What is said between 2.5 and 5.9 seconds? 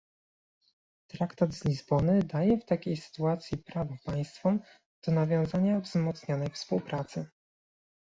w takiej sytuacji prawo państwom do nawiązania